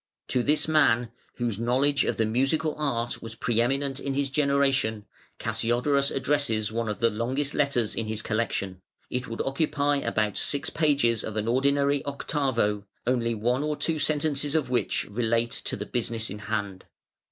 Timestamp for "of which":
14.55-15.05